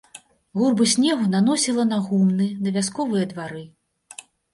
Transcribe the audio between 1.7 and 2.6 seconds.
на гумны,